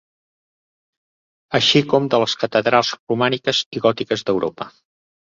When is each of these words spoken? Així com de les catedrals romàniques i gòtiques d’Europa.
Així 1.59 1.83
com 1.93 2.09
de 2.15 2.21
les 2.25 2.37
catedrals 2.47 2.93
romàniques 2.99 3.63
i 3.79 3.87
gòtiques 3.89 4.29
d’Europa. 4.31 4.73